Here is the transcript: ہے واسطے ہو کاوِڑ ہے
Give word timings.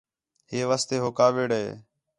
ہے 0.49 0.59
واسطے 0.69 0.95
ہو 1.01 1.09
کاوِڑ 1.19 1.47
ہے 1.59 1.67